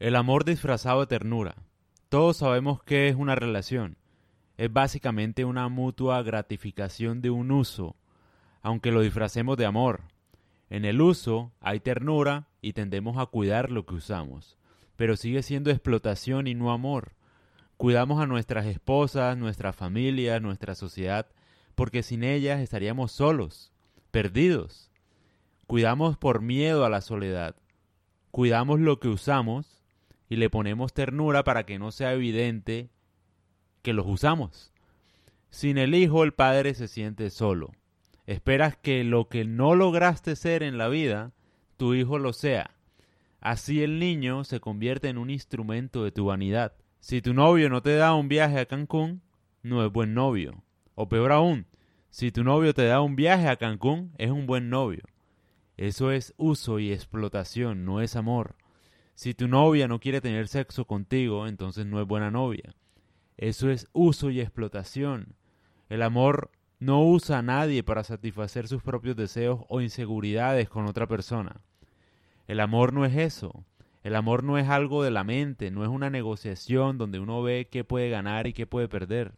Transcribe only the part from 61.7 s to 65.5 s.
no es buena novia. Eso es uso y explotación.